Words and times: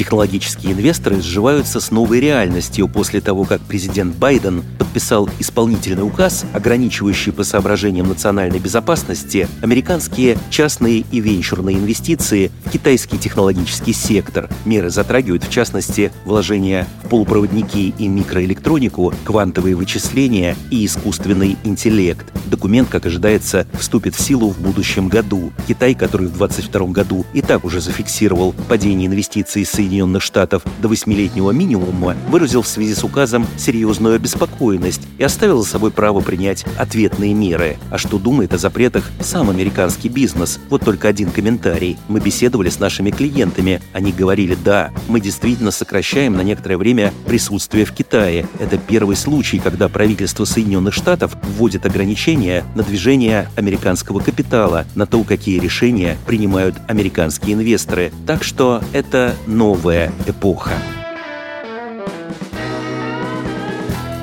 Технологические 0.00 0.72
инвесторы 0.72 1.20
сживаются 1.20 1.78
с 1.78 1.90
новой 1.90 2.20
реальностью 2.20 2.88
после 2.88 3.20
того, 3.20 3.44
как 3.44 3.60
президент 3.60 4.16
Байден 4.16 4.64
подписал 4.78 5.28
исполнительный 5.38 6.06
указ, 6.06 6.46
ограничивающий 6.54 7.32
по 7.32 7.44
соображениям 7.44 8.08
национальной 8.08 8.60
безопасности 8.60 9.46
американские 9.60 10.38
частные 10.48 11.04
и 11.12 11.20
венчурные 11.20 11.76
инвестиции 11.76 12.50
в 12.64 12.70
китайский 12.70 13.18
технологический 13.18 13.92
сектор. 13.92 14.48
Меры 14.64 14.88
затрагивают, 14.88 15.44
в 15.44 15.50
частности, 15.50 16.10
вложения 16.24 16.88
в 17.04 17.10
полупроводники 17.10 17.92
и 17.98 18.08
микроэлектронику, 18.08 19.12
квантовые 19.24 19.74
вычисления 19.76 20.56
и 20.70 20.86
искусственный 20.86 21.58
интеллект. 21.62 22.26
Документ, 22.46 22.88
как 22.88 23.04
ожидается, 23.04 23.66
вступит 23.78 24.14
в 24.14 24.20
силу 24.22 24.48
в 24.48 24.60
будущем 24.60 25.08
году. 25.08 25.52
Китай, 25.68 25.94
который 25.94 26.28
в 26.28 26.38
2022 26.38 26.86
году 26.86 27.26
и 27.34 27.42
так 27.42 27.66
уже 27.66 27.82
зафиксировал 27.82 28.54
падение 28.66 29.06
инвестиций 29.06 29.60
из 29.60 29.70
Соединенных 29.90 30.22
Штатов 30.22 30.62
до 30.80 30.86
восьмилетнего 30.86 31.50
минимума, 31.50 32.14
выразил 32.28 32.62
в 32.62 32.68
связи 32.68 32.94
с 32.94 33.02
указом 33.02 33.44
серьезную 33.58 34.14
обеспокоенность 34.14 35.02
и 35.18 35.24
оставил 35.24 35.64
за 35.64 35.68
собой 35.68 35.90
право 35.90 36.20
принять 36.20 36.64
ответные 36.78 37.34
меры. 37.34 37.76
А 37.90 37.98
что 37.98 38.18
думает 38.18 38.54
о 38.54 38.58
запретах 38.58 39.10
сам 39.18 39.50
американский 39.50 40.08
бизнес? 40.08 40.60
Вот 40.70 40.84
только 40.84 41.08
один 41.08 41.32
комментарий. 41.32 41.98
Мы 42.06 42.20
беседовали 42.20 42.68
с 42.68 42.78
нашими 42.78 43.10
клиентами. 43.10 43.82
Они 43.92 44.12
говорили, 44.12 44.56
да, 44.64 44.92
мы 45.08 45.20
действительно 45.20 45.72
сокращаем 45.72 46.34
на 46.34 46.42
некоторое 46.42 46.76
время 46.76 47.12
присутствие 47.26 47.84
в 47.84 47.90
Китае. 47.90 48.46
Это 48.60 48.78
первый 48.78 49.16
случай, 49.16 49.58
когда 49.58 49.88
правительство 49.88 50.44
Соединенных 50.44 50.94
Штатов 50.94 51.34
вводит 51.56 51.84
ограничения 51.84 52.64
на 52.76 52.84
движение 52.84 53.50
американского 53.56 54.20
капитала, 54.20 54.86
на 54.94 55.06
то, 55.06 55.24
какие 55.24 55.58
решения 55.58 56.16
принимают 56.26 56.76
американские 56.86 57.54
инвесторы. 57.54 58.12
Так 58.24 58.44
что 58.44 58.82
это 58.92 59.34
новый 59.48 59.79
новая 59.80 60.12
эпоха. 60.26 60.99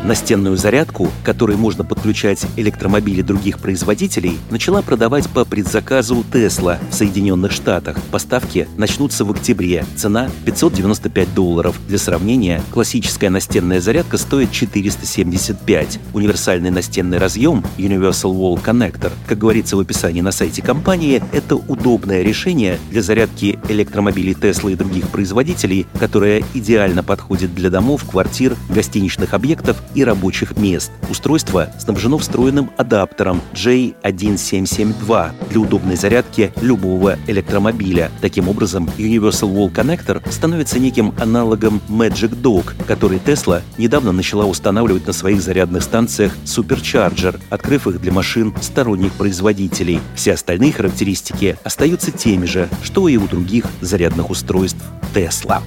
Настенную 0.08 0.56
зарядку, 0.56 1.12
которой 1.26 1.58
можно 1.58 1.84
подключать 1.84 2.46
электромобили 2.56 3.22
других 3.22 3.60
производителей, 3.60 4.38
начала 4.50 4.82
продавать 4.82 5.28
по 5.28 5.44
предзаказу 5.44 6.24
Tesla 6.32 6.78
в 6.90 6.94
Соединенных 6.94 7.52
Штатах. 7.52 7.98
Поставки 8.10 8.70
начнутся 8.78 9.26
в 9.26 9.32
октябре. 9.32 9.84
Цена 9.98 10.30
595 10.46 11.34
долларов. 11.34 11.78
Для 11.90 11.98
сравнения, 11.98 12.64
классическая 12.72 13.30
настенная 13.30 13.82
зарядка 13.82 14.18
стоит 14.18 14.54
475. 14.54 16.00
Универсальный 16.14 16.70
настенный 16.70 17.18
разъем 17.18 17.66
Universal 17.78 18.34
Wall 18.34 18.64
Connector, 18.64 19.12
как 19.28 19.38
говорится 19.38 19.76
в 19.76 19.82
описании 19.82 20.22
на 20.22 20.32
сайте 20.32 20.62
компании, 20.62 21.22
это 21.34 21.58
удобное 21.58 22.22
решение 22.22 22.80
для 22.92 23.02
зарядки 23.02 23.60
электромобилей 23.68 24.36
Tesla 24.36 24.72
и 24.72 24.76
других 24.76 25.10
производителей, 25.10 25.86
которое 26.00 26.46
идеально 26.54 27.04
подходит 27.04 27.54
для 27.54 27.70
домов, 27.70 28.06
квартир, 28.10 28.56
гостиничных 28.70 29.34
объектов 29.34 29.84
и 29.98 30.04
рабочих 30.04 30.56
мест. 30.58 30.92
Устройство 31.10 31.70
снабжено 31.80 32.20
встроенным 32.20 32.70
адаптером 32.78 33.42
J1772 33.54 35.32
для 35.50 35.60
удобной 35.60 35.96
зарядки 35.96 36.54
любого 36.62 37.18
электромобиля. 37.26 38.12
Таким 38.22 38.48
образом, 38.48 38.88
Universal 38.98 39.52
Wall 39.52 39.74
Connector 39.74 40.22
становится 40.32 40.78
неким 40.78 41.16
аналогом 41.20 41.82
Magic 41.90 42.40
Dock, 42.42 42.74
который 42.86 43.18
Tesla 43.18 43.64
недавно 43.80 44.12
начала 44.12 44.46
устанавливать 44.46 45.08
на 45.08 45.14
своих 45.14 45.42
зарядных 45.42 45.82
станциях 45.82 46.38
Supercharger, 46.46 47.40
открыв 47.50 47.88
их 47.88 48.00
для 48.00 48.12
машин 48.12 48.54
сторонних 48.62 49.14
производителей. 49.14 50.00
Все 50.14 50.34
остальные 50.34 50.74
характеристики 50.74 51.58
остаются 51.64 52.12
теми 52.12 52.46
же, 52.46 52.70
что 52.84 53.08
и 53.08 53.18
у 53.18 53.28
других 53.28 53.66
зарядных 53.82 54.30
устройств 54.30 54.84
Tesla. 55.16 55.64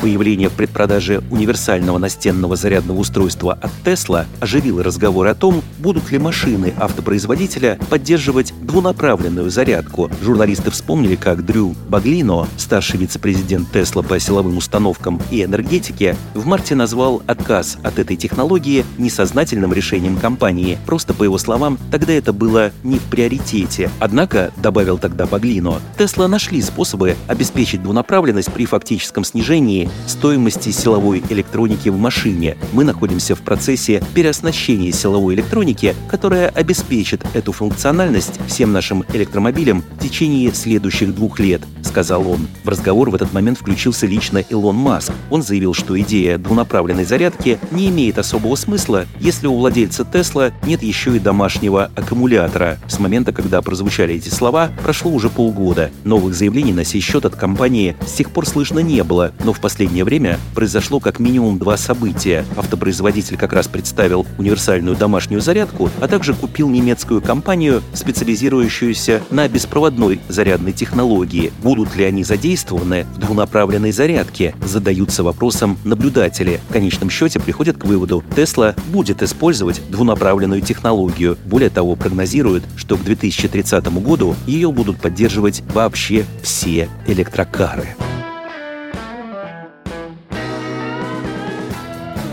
Появление 0.00 0.48
в 0.48 0.54
предпродаже 0.54 1.22
универсального 1.30 1.98
настенного 1.98 2.56
зарядного 2.56 3.00
устройства 3.00 3.58
от 3.60 3.70
Tesla 3.84 4.24
оживило 4.40 4.82
разговор 4.82 5.26
о 5.26 5.34
том, 5.34 5.62
будут 5.78 6.10
ли 6.10 6.18
машины 6.18 6.72
автопроизводителя 6.78 7.78
поддерживать 7.90 8.54
двунаправленную 8.62 9.50
зарядку. 9.50 10.10
Журналисты 10.22 10.70
вспомнили, 10.70 11.16
как 11.16 11.44
Дрю 11.44 11.74
Баглино, 11.90 12.48
старший 12.56 12.98
вице-президент 12.98 13.68
Tesla 13.74 14.02
по 14.02 14.18
силовым 14.18 14.56
установкам 14.56 15.20
и 15.30 15.44
энергетике, 15.44 16.16
в 16.32 16.46
марте 16.46 16.74
назвал 16.74 17.22
отказ 17.26 17.76
от 17.82 17.98
этой 17.98 18.16
технологии 18.16 18.86
несознательным 18.96 19.74
решением 19.74 20.16
компании. 20.16 20.78
Просто, 20.86 21.12
по 21.12 21.24
его 21.24 21.36
словам, 21.36 21.78
тогда 21.90 22.14
это 22.14 22.32
было 22.32 22.72
не 22.84 22.98
в 22.98 23.02
приоритете. 23.02 23.90
Однако, 23.98 24.50
добавил 24.56 24.96
тогда 24.96 25.26
Баглино, 25.26 25.74
Tesla 25.98 26.26
нашли 26.26 26.62
способы 26.62 27.16
обеспечить 27.26 27.82
двунаправленность 27.82 28.50
при 28.50 28.64
фактическом 28.64 29.24
снижении 29.24 29.89
стоимости 30.06 30.70
силовой 30.70 31.22
электроники 31.28 31.88
в 31.88 31.98
машине. 31.98 32.56
Мы 32.72 32.84
находимся 32.84 33.34
в 33.34 33.40
процессе 33.40 34.02
переоснащения 34.14 34.92
силовой 34.92 35.34
электроники, 35.34 35.94
которая 36.08 36.48
обеспечит 36.48 37.24
эту 37.34 37.52
функциональность 37.52 38.40
всем 38.46 38.72
нашим 38.72 39.04
электромобилям 39.12 39.82
в 39.96 40.02
течение 40.02 40.52
следующих 40.52 41.14
двух 41.14 41.38
лет, 41.40 41.62
сказал 41.82 42.28
он. 42.28 42.48
В 42.64 42.68
разговор 42.68 43.10
в 43.10 43.14
этот 43.14 43.32
момент 43.32 43.58
включился 43.58 44.06
лично 44.06 44.38
Илон 44.38 44.76
Маск. 44.76 45.12
Он 45.30 45.42
заявил, 45.42 45.74
что 45.74 45.98
идея 46.00 46.38
двунаправленной 46.38 47.04
зарядки 47.04 47.58
не 47.70 47.88
имеет 47.88 48.18
особого 48.18 48.56
смысла, 48.56 49.06
если 49.20 49.46
у 49.46 49.56
владельца 49.56 50.04
Тесла 50.04 50.52
нет 50.64 50.82
еще 50.82 51.16
и 51.16 51.18
домашнего 51.18 51.90
аккумулятора. 51.96 52.78
С 52.86 52.98
момента, 52.98 53.32
когда 53.32 53.62
прозвучали 53.62 54.14
эти 54.14 54.28
слова, 54.28 54.70
прошло 54.82 55.10
уже 55.10 55.28
полгода. 55.28 55.90
Новых 56.04 56.34
заявлений 56.34 56.72
на 56.72 56.84
сей 56.84 57.00
счет 57.00 57.24
от 57.24 57.36
компании 57.36 57.96
с 58.06 58.12
тех 58.12 58.30
пор 58.30 58.46
слышно 58.46 58.80
не 58.80 59.02
было, 59.02 59.32
но 59.44 59.52
в 59.52 59.60
последнее 59.60 59.79
последнее 59.80 60.04
время 60.04 60.38
произошло 60.54 61.00
как 61.00 61.20
минимум 61.20 61.58
два 61.58 61.78
события. 61.78 62.44
Автопроизводитель 62.54 63.38
как 63.38 63.54
раз 63.54 63.66
представил 63.66 64.26
универсальную 64.36 64.94
домашнюю 64.94 65.40
зарядку, 65.40 65.88
а 66.02 66.06
также 66.06 66.34
купил 66.34 66.68
немецкую 66.68 67.22
компанию, 67.22 67.82
специализирующуюся 67.94 69.22
на 69.30 69.48
беспроводной 69.48 70.20
зарядной 70.28 70.72
технологии. 70.72 71.50
Будут 71.62 71.96
ли 71.96 72.04
они 72.04 72.24
задействованы 72.24 73.06
в 73.14 73.20
двунаправленной 73.20 73.90
зарядке? 73.90 74.54
Задаются 74.62 75.22
вопросом 75.22 75.78
наблюдатели. 75.84 76.60
В 76.68 76.74
конечном 76.74 77.08
счете 77.08 77.40
приходят 77.40 77.78
к 77.78 77.86
выводу, 77.86 78.22
Tesla 78.36 78.78
будет 78.92 79.22
использовать 79.22 79.80
двунаправленную 79.88 80.60
технологию. 80.60 81.38
Более 81.46 81.70
того, 81.70 81.96
прогнозируют, 81.96 82.64
что 82.76 82.98
к 82.98 83.02
2030 83.02 83.86
году 84.02 84.36
ее 84.46 84.70
будут 84.72 85.00
поддерживать 85.00 85.62
вообще 85.72 86.26
все 86.42 86.90
электрокары. 87.06 87.96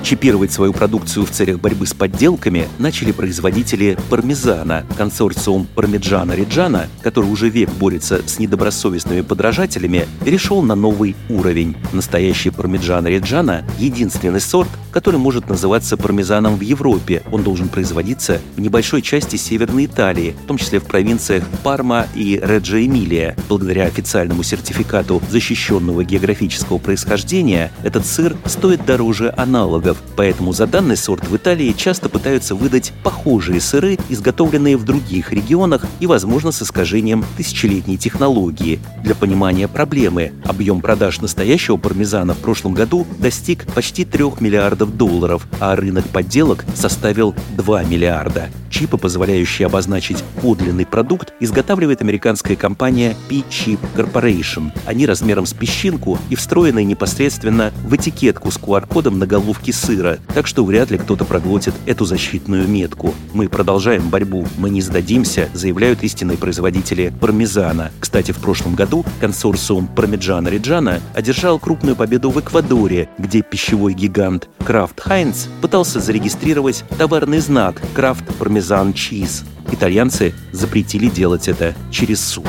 Чипировать 0.07 0.53
свою 0.53 0.71
продукцию 0.71 1.25
в 1.25 1.31
целях 1.31 1.59
борьбы 1.59 1.85
с 1.85 1.93
подделками 1.93 2.69
начали 2.79 3.11
производители 3.11 3.97
пармезана. 4.09 4.85
Консорциум 4.95 5.67
Пармиджана 5.75 6.31
Реджана, 6.31 6.87
который 7.01 7.29
уже 7.29 7.49
век 7.49 7.69
борется 7.71 8.21
с 8.25 8.39
недобросовестными 8.39 9.19
подражателями, 9.19 10.07
перешел 10.23 10.61
на 10.61 10.75
новый 10.75 11.17
уровень. 11.27 11.75
Настоящий 11.91 12.51
пармиджан 12.51 13.05
Реджана– 13.05 13.65
единственный 13.79 14.39
сорт, 14.39 14.69
который 14.93 15.19
может 15.19 15.49
называться 15.49 15.97
пармезаном 15.97 16.55
в 16.55 16.61
Европе. 16.61 17.21
Он 17.29 17.43
должен 17.43 17.67
производиться 17.67 18.39
в 18.55 18.61
небольшой 18.61 19.01
части 19.01 19.35
Северной 19.35 19.87
Италии, 19.87 20.37
в 20.41 20.47
том 20.47 20.57
числе 20.57 20.79
в 20.79 20.85
провинциях 20.85 21.43
Парма 21.63 22.07
и 22.15 22.39
Реджо 22.41 22.83
Эмилия. 22.83 23.35
Благодаря 23.49 23.83
официальному 23.83 24.43
сертификату 24.43 25.21
защищенного 25.29 26.05
географического 26.05 26.77
происхождения, 26.77 27.73
этот 27.83 28.05
сыр 28.05 28.37
стоит 28.45 28.85
дороже 28.85 29.33
аналогов, 29.35 29.96
Поэтому 30.15 30.53
за 30.53 30.67
данный 30.67 30.97
сорт 30.97 31.27
в 31.27 31.35
Италии 31.35 31.73
часто 31.73 32.09
пытаются 32.09 32.55
выдать 32.55 32.93
похожие 33.03 33.61
сыры, 33.61 33.97
изготовленные 34.09 34.77
в 34.77 34.83
других 34.83 35.31
регионах 35.31 35.85
и, 35.99 36.07
возможно, 36.07 36.51
с 36.51 36.61
искажением 36.61 37.23
тысячелетней 37.37 37.97
технологии. 37.97 38.79
Для 39.03 39.15
понимания 39.15 39.67
проблемы, 39.67 40.33
объем 40.43 40.81
продаж 40.81 41.21
настоящего 41.21 41.77
пармезана 41.77 42.33
в 42.33 42.39
прошлом 42.39 42.73
году 42.73 43.05
достиг 43.19 43.65
почти 43.73 44.05
3 44.05 44.23
миллиардов 44.39 44.97
долларов, 44.97 45.47
а 45.59 45.75
рынок 45.75 46.07
подделок 46.07 46.65
составил 46.75 47.35
2 47.55 47.83
миллиарда. 47.83 48.49
Чипы, 48.77 48.99
позволяющие 48.99 49.65
обозначить 49.65 50.23
подлинный 50.39 50.85
продукт, 50.85 51.33
изготавливает 51.39 52.03
американская 52.03 52.55
компания 52.55 53.17
P-Chip 53.27 53.79
Corporation. 53.95 54.71
Они 54.85 55.07
размером 55.07 55.47
с 55.47 55.53
песчинку 55.53 56.19
и 56.29 56.35
встроены 56.35 56.83
непосредственно 56.83 57.73
в 57.83 57.95
этикетку 57.95 58.51
с 58.51 58.57
QR-кодом 58.57 59.17
на 59.17 59.25
головке 59.25 59.73
сыра, 59.73 60.19
так 60.31 60.45
что 60.45 60.63
вряд 60.63 60.91
ли 60.91 60.99
кто-то 60.99 61.25
проглотит 61.25 61.73
эту 61.87 62.05
защитную 62.05 62.67
метку. 62.67 63.15
Мы 63.33 63.49
продолжаем 63.49 64.09
борьбу, 64.09 64.47
мы 64.59 64.69
не 64.69 64.83
сдадимся, 64.83 65.49
заявляют 65.55 66.03
истинные 66.03 66.37
производители 66.37 67.11
пармезана. 67.19 67.91
Кстати, 67.99 68.31
в 68.31 68.37
прошлом 68.37 68.75
году 68.75 69.03
консорциум 69.19 69.87
Пармиджана 69.87 70.49
Риджана 70.49 71.01
одержал 71.15 71.57
крупную 71.57 71.95
победу 71.95 72.29
в 72.29 72.39
Эквадоре, 72.39 73.09
где 73.17 73.41
пищевой 73.41 73.95
гигант 73.95 74.49
Крафт 74.63 75.01
Хайнц 75.01 75.47
пытался 75.61 75.99
зарегистрировать 75.99 76.83
товарный 76.99 77.39
знак 77.39 77.81
Крафт 77.95 78.23
Пармезан 78.37 78.66
Чиз. 78.93 79.45
Итальянцы 79.71 80.33
запретили 80.51 81.07
делать 81.07 81.47
это 81.47 81.73
через 81.91 82.19
суд. 82.19 82.45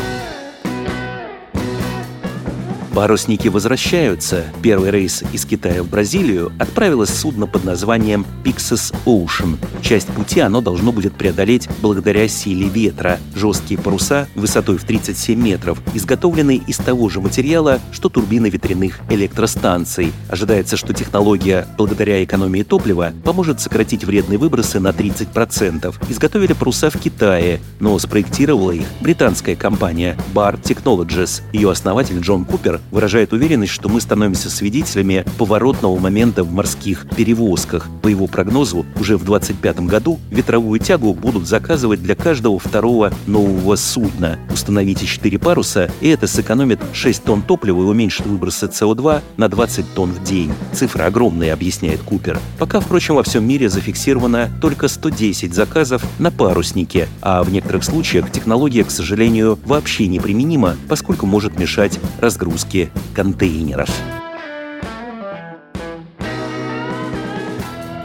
Парусники 2.98 3.46
возвращаются. 3.46 4.42
Первый 4.60 4.90
рейс 4.90 5.22
из 5.32 5.44
Китая 5.44 5.84
в 5.84 5.88
Бразилию 5.88 6.50
отправилось 6.58 7.10
судно 7.10 7.46
под 7.46 7.62
названием 7.62 8.26
Pixis 8.42 8.92
Ocean. 9.06 9.56
Часть 9.82 10.08
пути 10.08 10.40
оно 10.40 10.60
должно 10.60 10.90
будет 10.90 11.14
преодолеть 11.14 11.68
благодаря 11.80 12.26
силе 12.26 12.68
ветра. 12.68 13.20
Жесткие 13.36 13.78
паруса 13.78 14.26
высотой 14.34 14.78
в 14.78 14.84
37 14.84 15.40
метров 15.40 15.78
изготовлены 15.94 16.60
из 16.66 16.78
того 16.78 17.08
же 17.08 17.20
материала, 17.20 17.78
что 17.92 18.08
турбины 18.08 18.48
ветряных 18.48 18.98
электростанций. 19.10 20.12
Ожидается, 20.28 20.76
что 20.76 20.92
технология, 20.92 21.68
благодаря 21.78 22.24
экономии 22.24 22.64
топлива, 22.64 23.12
поможет 23.22 23.60
сократить 23.60 24.02
вредные 24.02 24.38
выбросы 24.38 24.80
на 24.80 24.88
30%. 24.88 25.94
Изготовили 26.08 26.52
паруса 26.52 26.90
в 26.90 26.98
Китае, 26.98 27.60
но 27.78 27.96
спроектировала 28.00 28.72
их 28.72 28.86
британская 29.00 29.54
компания 29.54 30.16
Bar 30.34 30.60
Technologies. 30.60 31.42
Ее 31.52 31.70
основатель 31.70 32.18
Джон 32.18 32.44
Купер 32.44 32.80
выражает 32.90 33.32
уверенность, 33.32 33.72
что 33.72 33.88
мы 33.88 34.00
становимся 34.00 34.50
свидетелями 34.50 35.24
поворотного 35.38 35.98
момента 35.98 36.44
в 36.44 36.52
морских 36.52 37.06
перевозках. 37.14 37.88
По 38.02 38.08
его 38.08 38.26
прогнозу, 38.26 38.86
уже 39.00 39.16
в 39.16 39.24
2025 39.24 39.80
году 39.80 40.18
ветровую 40.30 40.80
тягу 40.80 41.14
будут 41.14 41.46
заказывать 41.46 42.02
для 42.02 42.14
каждого 42.14 42.58
второго 42.58 43.12
нового 43.26 43.76
судна. 43.76 44.38
Установите 44.52 45.06
4 45.06 45.38
паруса, 45.38 45.90
и 46.00 46.08
это 46.08 46.26
сэкономит 46.26 46.80
6 46.92 47.24
тонн 47.24 47.42
топлива 47.42 47.82
и 47.82 47.86
уменьшит 47.86 48.26
выбросы 48.26 48.66
СО2 48.66 49.22
на 49.36 49.48
20 49.48 49.94
тонн 49.94 50.12
в 50.12 50.22
день. 50.22 50.52
Цифра 50.72 51.04
огромная, 51.04 51.52
объясняет 51.52 52.00
Купер. 52.02 52.38
Пока, 52.58 52.80
впрочем, 52.80 53.16
во 53.16 53.22
всем 53.22 53.46
мире 53.46 53.68
зафиксировано 53.68 54.50
только 54.60 54.88
110 54.88 55.52
заказов 55.52 56.02
на 56.18 56.30
паруснике, 56.30 57.08
а 57.22 57.42
в 57.42 57.50
некоторых 57.50 57.84
случаях 57.84 58.30
технология, 58.30 58.84
к 58.84 58.90
сожалению, 58.90 59.58
вообще 59.64 60.06
неприменима, 60.06 60.76
поскольку 60.88 61.26
может 61.26 61.58
мешать 61.58 61.98
разгрузке 62.20 62.77
контейнеров. 63.14 64.17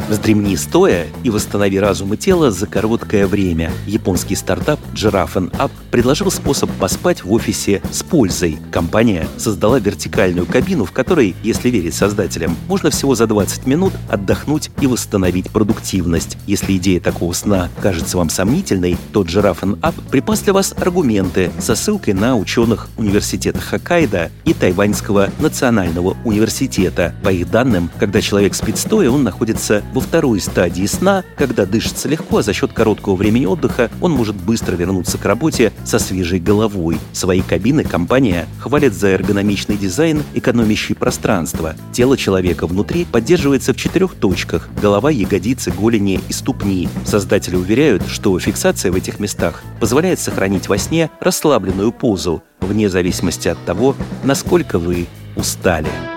Вздремни 0.09 0.57
стоя 0.57 1.07
и 1.23 1.29
восстанови 1.29 1.79
разум 1.79 2.13
и 2.13 2.17
тело 2.17 2.51
за 2.51 2.67
короткое 2.67 3.25
время. 3.25 3.71
Японский 3.87 4.35
стартап 4.35 4.79
Giraffe 4.93 5.49
Up 5.51 5.71
предложил 5.91 6.29
способ 6.29 6.69
поспать 6.71 7.23
в 7.23 7.31
офисе 7.31 7.81
с 7.91 8.03
пользой. 8.03 8.59
Компания 8.71 9.27
создала 9.37 9.79
вертикальную 9.79 10.45
кабину, 10.45 10.85
в 10.85 10.91
которой, 10.91 11.35
если 11.41 11.69
верить 11.69 11.95
создателям, 11.95 12.55
можно 12.67 12.89
всего 12.89 13.15
за 13.15 13.27
20 13.27 13.65
минут 13.65 13.93
отдохнуть 14.09 14.69
и 14.81 14.87
восстановить 14.87 15.49
продуктивность. 15.49 16.37
Если 16.47 16.75
идея 16.77 16.99
такого 16.99 17.33
сна 17.33 17.69
кажется 17.81 18.17
вам 18.17 18.29
сомнительной, 18.29 18.97
то 19.13 19.23
Giraffe 19.23 19.79
Up 19.79 19.95
припас 20.11 20.41
для 20.41 20.53
вас 20.53 20.75
аргументы 20.77 21.49
со 21.59 21.75
ссылкой 21.75 22.13
на 22.13 22.35
ученых 22.35 22.89
университета 22.97 23.61
Хоккайдо 23.61 24.31
и 24.43 24.53
Тайваньского 24.53 25.29
национального 25.39 26.17
университета. 26.23 27.15
По 27.23 27.29
их 27.29 27.49
данным, 27.49 27.89
когда 27.99 28.21
человек 28.21 28.53
спит 28.53 28.77
стоя, 28.77 29.09
он 29.09 29.23
находится 29.23 29.81
во 29.93 30.02
второй 30.03 30.39
стадии 30.39 30.85
сна, 30.85 31.23
когда 31.37 31.65
дышится 31.65 32.07
легко, 32.07 32.37
а 32.37 32.43
за 32.43 32.53
счет 32.53 32.73
короткого 32.73 33.15
времени 33.15 33.45
отдыха 33.45 33.89
он 34.01 34.11
может 34.11 34.35
быстро 34.35 34.75
вернуться 34.75 35.17
к 35.17 35.25
работе 35.25 35.73
со 35.83 35.99
свежей 35.99 36.39
головой. 36.39 36.97
Свои 37.11 37.41
кабины 37.41 37.83
компания 37.83 38.47
хвалит 38.59 38.93
за 38.93 39.09
эргономичный 39.09 39.77
дизайн, 39.77 40.23
экономящий 40.33 40.95
пространство. 40.95 41.75
Тело 41.91 42.17
человека 42.17 42.67
внутри 42.67 43.05
поддерживается 43.05 43.73
в 43.73 43.77
четырех 43.77 44.15
точках– 44.15 44.69
голова, 44.81 45.09
ягодицы, 45.09 45.71
голени 45.71 46.19
и 46.29 46.33
ступни. 46.33 46.89
Создатели 47.05 47.55
уверяют, 47.55 48.03
что 48.07 48.37
фиксация 48.39 48.91
в 48.91 48.95
этих 48.95 49.19
местах 49.19 49.63
позволяет 49.79 50.19
сохранить 50.19 50.67
во 50.67 50.77
сне 50.77 51.09
расслабленную 51.19 51.91
позу, 51.91 52.43
вне 52.59 52.89
зависимости 52.89 53.47
от 53.47 53.63
того, 53.65 53.95
насколько 54.23 54.79
вы 54.79 55.07
устали. 55.35 56.12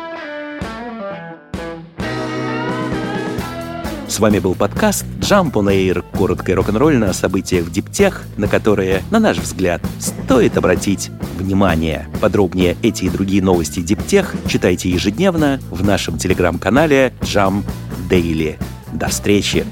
С 4.17 4.19
вами 4.19 4.39
был 4.39 4.55
подкаст 4.55 5.05
Jump 5.21 5.53
on 5.53 5.67
Air, 5.67 6.03
короткое 6.17 6.57
рок-н-ролльное 6.57 7.11
о 7.11 7.13
событиях 7.13 7.67
в 7.67 7.71
диптех, 7.71 8.23
на 8.39 8.49
которые, 8.49 9.03
на 9.11 9.21
наш 9.21 9.37
взгляд, 9.37 9.83
стоит 9.99 10.57
обратить 10.57 11.11
внимание. 11.37 12.09
Подробнее 12.19 12.79
эти 12.83 13.05
и 13.05 13.11
другие 13.11 13.43
новости 13.43 13.81
диптех 13.81 14.35
читайте 14.49 14.89
ежедневно 14.89 15.61
в 15.71 15.85
нашем 15.85 16.17
телеграм-канале 16.17 17.13
Jump 17.21 17.65
Daily. 18.09 18.59
До 18.91 19.09
встречи! 19.09 19.67